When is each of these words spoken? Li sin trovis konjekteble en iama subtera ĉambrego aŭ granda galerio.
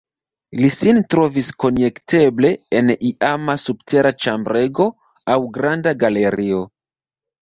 Li 0.61 0.69
sin 0.75 1.01
trovis 1.13 1.49
konjekteble 1.65 2.51
en 2.79 2.89
iama 3.11 3.57
subtera 3.67 4.13
ĉambrego 4.25 4.89
aŭ 5.35 5.41
granda 5.59 5.95
galerio. 6.07 6.65